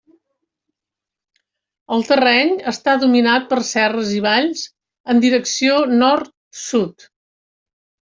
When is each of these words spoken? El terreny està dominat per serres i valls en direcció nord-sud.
El 1.97 2.05
terreny 2.07 2.53
està 2.71 2.95
dominat 3.03 3.45
per 3.51 3.59
serres 3.71 4.13
i 4.15 4.21
valls 4.27 4.63
en 5.15 5.21
direcció 5.27 5.77
nord-sud. 5.93 7.07